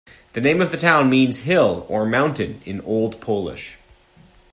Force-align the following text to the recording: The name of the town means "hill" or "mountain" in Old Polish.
The 0.33 0.41
name 0.41 0.63
of 0.63 0.71
the 0.71 0.77
town 0.77 1.11
means 1.11 1.41
"hill" 1.41 1.85
or 1.87 2.07
"mountain" 2.07 2.59
in 2.65 2.81
Old 2.81 3.21
Polish. 3.21 3.77